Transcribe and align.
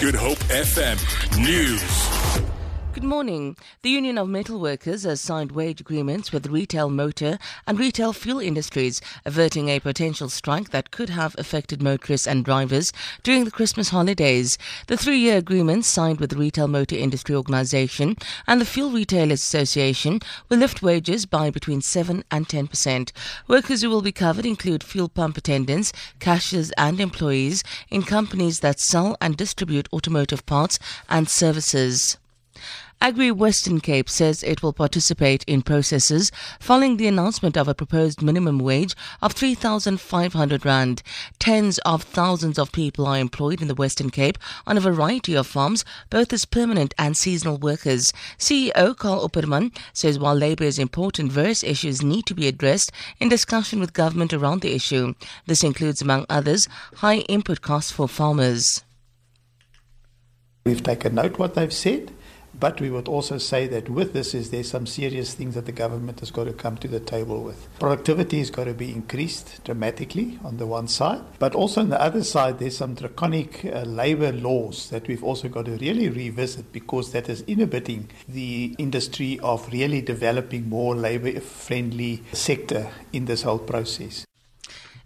Good 0.00 0.14
Hope 0.14 0.38
FM 0.48 0.96
News. 1.42 2.07
Good 2.98 3.06
morning. 3.06 3.56
The 3.82 3.90
Union 3.90 4.18
of 4.18 4.28
Metal 4.28 4.58
Workers 4.58 5.04
has 5.04 5.20
signed 5.20 5.52
wage 5.52 5.80
agreements 5.80 6.32
with 6.32 6.48
retail 6.48 6.90
motor 6.90 7.38
and 7.64 7.78
retail 7.78 8.12
fuel 8.12 8.40
industries, 8.40 9.00
averting 9.24 9.68
a 9.68 9.78
potential 9.78 10.28
strike 10.28 10.70
that 10.70 10.90
could 10.90 11.08
have 11.10 11.36
affected 11.38 11.80
motorists 11.80 12.26
and 12.26 12.44
drivers 12.44 12.92
during 13.22 13.44
the 13.44 13.52
Christmas 13.52 13.90
holidays. 13.90 14.58
The 14.88 14.96
three 14.96 15.18
year 15.18 15.38
agreements 15.38 15.86
signed 15.86 16.18
with 16.18 16.30
the 16.30 16.38
Retail 16.38 16.66
Motor 16.66 16.96
Industry 16.96 17.36
Organization 17.36 18.16
and 18.48 18.60
the 18.60 18.64
Fuel 18.64 18.90
Retailers 18.90 19.44
Association 19.44 20.18
will 20.48 20.58
lift 20.58 20.82
wages 20.82 21.24
by 21.24 21.50
between 21.50 21.80
7 21.80 22.24
and 22.32 22.48
10%. 22.48 23.12
Workers 23.46 23.82
who 23.82 23.90
will 23.90 24.02
be 24.02 24.10
covered 24.10 24.44
include 24.44 24.82
fuel 24.82 25.08
pump 25.08 25.36
attendants, 25.36 25.92
cashiers, 26.18 26.72
and 26.72 26.98
employees 26.98 27.62
in 27.90 28.02
companies 28.02 28.58
that 28.58 28.80
sell 28.80 29.16
and 29.20 29.36
distribute 29.36 29.88
automotive 29.92 30.44
parts 30.46 30.80
and 31.08 31.28
services. 31.28 32.18
Agri 33.00 33.30
Western 33.30 33.78
Cape 33.78 34.10
says 34.10 34.42
it 34.42 34.60
will 34.60 34.72
participate 34.72 35.44
in 35.44 35.62
processes 35.62 36.32
following 36.58 36.96
the 36.96 37.06
announcement 37.06 37.56
of 37.56 37.68
a 37.68 37.74
proposed 37.74 38.20
minimum 38.22 38.58
wage 38.58 38.96
of 39.22 39.32
3,500 39.32 40.66
Rand. 40.66 41.02
Tens 41.38 41.78
of 41.86 42.02
thousands 42.02 42.58
of 42.58 42.72
people 42.72 43.06
are 43.06 43.16
employed 43.16 43.62
in 43.62 43.68
the 43.68 43.74
Western 43.76 44.10
Cape 44.10 44.36
on 44.66 44.76
a 44.76 44.80
variety 44.80 45.36
of 45.36 45.46
farms, 45.46 45.84
both 46.10 46.32
as 46.32 46.44
permanent 46.44 46.92
and 46.98 47.16
seasonal 47.16 47.56
workers. 47.56 48.12
CEO 48.36 48.96
Carl 48.96 49.28
Opperman 49.28 49.72
says 49.92 50.18
while 50.18 50.34
labour 50.34 50.64
is 50.64 50.80
important, 50.80 51.30
various 51.30 51.62
issues 51.62 52.02
need 52.02 52.26
to 52.26 52.34
be 52.34 52.48
addressed 52.48 52.90
in 53.20 53.28
discussion 53.28 53.78
with 53.78 53.92
government 53.92 54.34
around 54.34 54.60
the 54.60 54.74
issue. 54.74 55.14
This 55.46 55.62
includes, 55.62 56.02
among 56.02 56.26
others, 56.28 56.66
high 56.96 57.18
input 57.18 57.62
costs 57.62 57.92
for 57.92 58.08
farmers. 58.08 58.82
We've 60.64 60.82
taken 60.82 61.14
note 61.14 61.38
what 61.38 61.54
they've 61.54 61.72
said. 61.72 62.12
But 62.60 62.80
we 62.80 62.90
would 62.90 63.08
also 63.08 63.38
say 63.38 63.66
that 63.68 63.88
with 63.88 64.12
this 64.12 64.34
is 64.34 64.50
there 64.50 64.64
some 64.64 64.86
serious 64.86 65.34
things 65.34 65.54
that 65.54 65.66
the 65.66 65.72
government 65.72 66.20
has 66.20 66.30
got 66.30 66.44
to 66.44 66.52
come 66.52 66.76
to 66.78 66.88
the 66.88 67.00
table 67.00 67.42
with. 67.42 67.68
Productivity 67.78 68.38
has 68.38 68.50
got 68.50 68.64
to 68.64 68.74
be 68.74 68.92
increased 68.92 69.62
dramatically 69.64 70.38
on 70.44 70.56
the 70.56 70.66
one 70.66 70.88
side, 70.88 71.22
but 71.38 71.54
also 71.54 71.80
on 71.80 71.90
the 71.90 72.00
other 72.00 72.24
side 72.24 72.58
there's 72.58 72.76
some 72.76 72.94
draconic 72.94 73.64
uh, 73.64 73.82
labor 73.82 74.32
laws 74.32 74.90
that 74.90 75.06
we've 75.06 75.22
also 75.22 75.48
got 75.48 75.66
to 75.66 75.76
really 75.76 76.08
revisit 76.08 76.72
because 76.72 77.12
that 77.12 77.28
is 77.28 77.42
inhibiting 77.42 78.10
the 78.28 78.74
industry 78.78 79.38
of 79.40 79.70
really 79.72 80.00
developing 80.00 80.68
more 80.68 80.96
labor 80.96 81.38
friendly 81.40 82.22
sector 82.32 82.90
in 83.12 83.26
this 83.26 83.42
whole 83.42 83.58
process. 83.58 84.26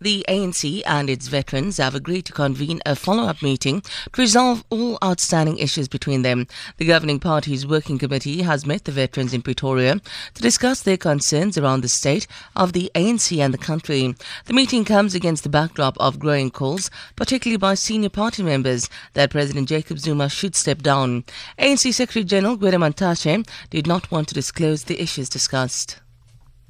The 0.00 0.24
ANC 0.28 0.82
and 0.86 1.10
its 1.10 1.26
veterans 1.26 1.78
have 1.78 1.96
agreed 1.96 2.24
to 2.26 2.32
convene 2.32 2.80
a 2.86 2.94
follow 2.94 3.24
up 3.24 3.42
meeting 3.42 3.80
to 3.80 4.22
resolve 4.22 4.62
all 4.70 4.96
outstanding 5.02 5.58
issues 5.58 5.88
between 5.88 6.22
them. 6.22 6.46
The 6.76 6.84
governing 6.84 7.18
party's 7.18 7.66
working 7.66 7.98
committee 7.98 8.42
has 8.42 8.64
met 8.64 8.84
the 8.84 8.92
veterans 8.92 9.34
in 9.34 9.42
Pretoria 9.42 10.00
to 10.34 10.42
discuss 10.42 10.82
their 10.82 10.96
concerns 10.96 11.58
around 11.58 11.80
the 11.80 11.88
state 11.88 12.28
of 12.54 12.74
the 12.74 12.92
ANC 12.94 13.36
and 13.38 13.52
the 13.52 13.58
country. 13.58 14.14
The 14.44 14.52
meeting 14.52 14.84
comes 14.84 15.16
against 15.16 15.42
the 15.42 15.48
backdrop 15.48 15.96
of 15.98 16.20
growing 16.20 16.52
calls, 16.52 16.92
particularly 17.16 17.58
by 17.58 17.74
senior 17.74 18.10
party 18.10 18.44
members, 18.44 18.88
that 19.14 19.30
President 19.30 19.68
Jacob 19.68 19.98
Zuma 19.98 20.28
should 20.28 20.54
step 20.54 20.78
down. 20.78 21.24
ANC 21.58 21.92
Secretary 21.92 22.24
General 22.24 22.56
Gwede 22.56 22.78
Mantashe 22.78 23.44
did 23.70 23.88
not 23.88 24.12
want 24.12 24.28
to 24.28 24.34
disclose 24.34 24.84
the 24.84 25.02
issues 25.02 25.28
discussed. 25.28 25.98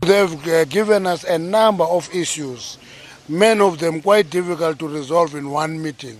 They've 0.01 0.49
uh, 0.49 0.65
given 0.65 1.07
us 1.07 1.25
a 1.25 1.39
number 1.39 1.85
of 1.85 2.09
issues 2.15 2.79
many 3.29 3.61
of 3.61 3.79
them 3.79 4.01
quite 4.01 4.31
difficult 4.31 4.79
to 4.79 4.89
resolve 4.89 5.35
in 5.35 5.51
one 5.51 5.81
meeting. 5.81 6.19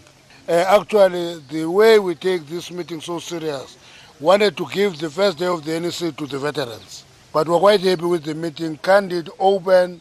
Uh, 0.49 0.65
actually, 0.81 1.41
the 1.51 1.65
way 1.65 1.99
we 1.99 2.15
take 2.15 2.47
this 2.47 2.71
meeting 2.71 3.01
so 3.01 3.19
serious, 3.19 3.77
wanted 4.21 4.57
to 4.57 4.67
give 4.73 4.99
the 4.99 5.09
first 5.11 5.39
day 5.39 5.47
of 5.47 5.65
the 5.65 5.79
NEC 5.79 6.17
to 6.17 6.27
the 6.27 6.39
veterans. 6.39 7.05
But 7.33 7.49
we're 7.49 7.59
quite 7.59 7.81
happy 7.81 8.05
with 8.05 8.25
the 8.25 8.35
meeting, 8.35 8.77
candid, 8.79 9.31
open, 9.39 10.01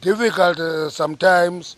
difficult 0.00 0.58
uh, 0.58 0.90
sometimes, 0.90 1.76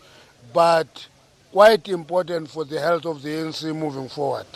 but 0.52 1.06
quite 1.52 1.88
important 1.88 2.50
for 2.50 2.64
the 2.64 2.80
health 2.80 3.06
of 3.06 3.22
the 3.22 3.28
ANC 3.28 3.74
moving 3.74 4.08
forward. 4.08 4.46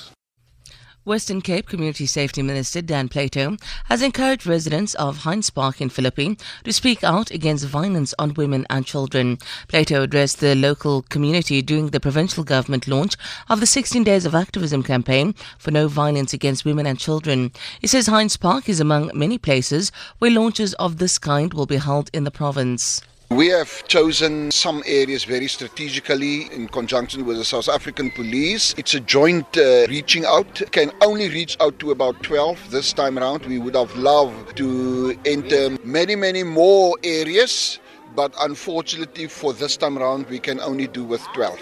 Western 1.08 1.41
Cape 1.41 1.66
Community 1.66 2.04
Safety 2.04 2.42
Minister 2.42 2.82
Dan 2.82 3.08
Plato 3.08 3.56
has 3.86 4.02
encouraged 4.02 4.46
residents 4.46 4.92
of 4.96 5.16
Heinz 5.16 5.48
Park 5.48 5.80
in 5.80 5.88
Philippi 5.88 6.36
to 6.64 6.70
speak 6.70 7.02
out 7.02 7.30
against 7.30 7.64
violence 7.64 8.14
on 8.19 8.34
women 8.34 8.66
and 8.69 8.84
children. 8.84 9.38
Plato 9.68 10.02
addressed 10.02 10.41
the 10.41 10.54
local 10.54 11.00
community 11.00 11.62
during 11.62 11.86
the 11.86 11.98
provincial 11.98 12.44
government 12.44 12.86
launch 12.86 13.16
of 13.48 13.60
the 13.60 13.66
16 13.66 14.04
Days 14.04 14.26
of 14.26 14.34
Activism 14.34 14.82
campaign 14.82 15.34
for 15.56 15.70
no 15.70 15.88
violence 15.88 16.34
against 16.34 16.66
women 16.66 16.84
and 16.84 16.98
children. 16.98 17.52
He 17.80 17.86
says 17.86 18.08
Heinz 18.08 18.36
Park 18.36 18.68
is 18.68 18.78
among 18.78 19.10
many 19.14 19.38
places 19.38 19.91
where 20.18 20.30
launches 20.30 20.74
of 20.74 20.98
this 20.98 21.16
kind 21.16 21.54
will 21.54 21.64
be 21.64 21.78
held 21.78 22.10
in 22.12 22.24
the 22.24 22.30
province. 22.30 23.00
We 23.31 23.49
have 23.49 23.87
chosen 23.87 24.50
some 24.50 24.83
areas 24.87 25.25
very 25.25 25.49
strategically 25.49 26.50
in 26.50 26.66
conjunction 26.66 27.27
with 27.27 27.37
the 27.37 27.44
South 27.44 27.69
African 27.69 28.11
police. 28.11 28.75
It's 28.78 28.94
a 28.94 29.00
joint 29.00 29.47
uh, 29.59 29.87
reaching 29.89 30.25
out. 30.25 30.62
Can 30.72 30.93
only 31.03 31.28
reach 31.28 31.55
out 31.61 31.78
to 31.81 31.91
about 31.91 32.22
12 32.22 32.71
this 32.71 32.94
time 32.94 33.19
around. 33.19 33.44
We 33.44 33.59
would 33.59 33.75
have 33.77 33.94
loved 33.97 34.56
to 34.56 35.15
enter 35.27 35.77
many, 35.84 36.16
many 36.16 36.43
more 36.43 36.97
areas, 37.05 37.78
but 38.16 38.34
unfortunately 38.41 39.27
for 39.27 39.53
this 39.53 39.77
time 39.77 39.99
around, 39.99 40.27
we 40.31 40.39
can 40.39 40.59
only 40.59 40.87
do 40.87 41.05
with 41.05 41.21
12. 41.34 41.60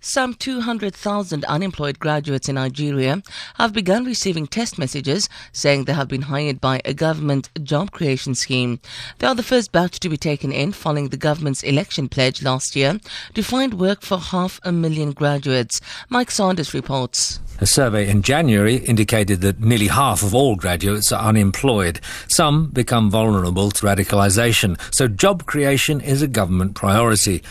Some 0.00 0.34
200,000 0.34 1.44
unemployed 1.46 1.98
graduates 1.98 2.48
in 2.48 2.54
Nigeria 2.54 3.22
have 3.54 3.72
begun 3.72 4.04
receiving 4.04 4.46
test 4.46 4.78
messages 4.78 5.28
saying 5.52 5.84
they 5.84 5.94
have 5.94 6.06
been 6.08 6.22
hired 6.22 6.60
by 6.60 6.80
a 6.84 6.94
government 6.94 7.50
job 7.62 7.90
creation 7.90 8.34
scheme. 8.34 8.78
They 9.18 9.26
are 9.26 9.34
the 9.34 9.42
first 9.42 9.72
batch 9.72 9.98
to 10.00 10.08
be 10.08 10.16
taken 10.16 10.52
in 10.52 10.72
following 10.72 11.08
the 11.08 11.16
government's 11.16 11.62
election 11.62 12.08
pledge 12.08 12.42
last 12.42 12.76
year 12.76 13.00
to 13.34 13.42
find 13.42 13.74
work 13.74 14.02
for 14.02 14.18
half 14.18 14.60
a 14.62 14.70
million 14.70 15.12
graduates. 15.12 15.80
Mike 16.08 16.30
Sanders 16.30 16.74
reports. 16.74 17.40
A 17.58 17.66
survey 17.66 18.08
in 18.08 18.20
January 18.22 18.76
indicated 18.76 19.40
that 19.40 19.60
nearly 19.60 19.88
half 19.88 20.22
of 20.22 20.34
all 20.34 20.56
graduates 20.56 21.10
are 21.10 21.26
unemployed. 21.26 22.00
Some 22.28 22.66
become 22.68 23.10
vulnerable 23.10 23.70
to 23.70 23.86
radicalisation, 23.86 24.78
so 24.94 25.08
job 25.08 25.46
creation 25.46 26.00
is 26.02 26.20
a 26.20 26.28
government 26.28 26.74
priority. 26.74 27.42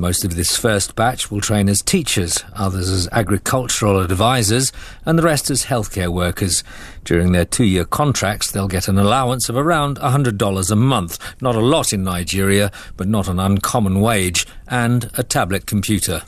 Most 0.00 0.24
of 0.24 0.34
this 0.34 0.56
first 0.56 0.96
batch 0.96 1.30
will 1.30 1.42
train 1.42 1.68
as 1.68 1.82
teachers, 1.82 2.42
others 2.54 2.88
as 2.88 3.06
agricultural 3.12 4.00
advisors, 4.00 4.72
and 5.04 5.18
the 5.18 5.22
rest 5.22 5.50
as 5.50 5.66
healthcare 5.66 6.08
workers. 6.08 6.64
During 7.04 7.32
their 7.32 7.44
two 7.44 7.64
year 7.64 7.84
contracts, 7.84 8.50
they'll 8.50 8.66
get 8.66 8.88
an 8.88 8.98
allowance 8.98 9.50
of 9.50 9.58
around 9.58 9.98
$100 9.98 10.70
a 10.70 10.76
month. 10.76 11.18
Not 11.42 11.54
a 11.54 11.60
lot 11.60 11.92
in 11.92 12.02
Nigeria, 12.02 12.72
but 12.96 13.08
not 13.08 13.28
an 13.28 13.38
uncommon 13.38 14.00
wage, 14.00 14.46
and 14.66 15.10
a 15.18 15.22
tablet 15.22 15.66
computer. 15.66 16.22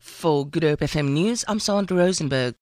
For 0.00 0.44
Good 0.44 0.64
Hope 0.64 0.80
FM 0.80 1.10
News, 1.10 1.44
I'm 1.46 1.60
Sandra 1.60 1.96
Rosenberg. 1.98 2.52